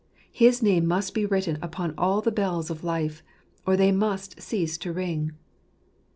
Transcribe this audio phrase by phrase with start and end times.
[0.31, 3.21] His name must be written upon all the bells of life,
[3.67, 5.33] or they must cease to ring.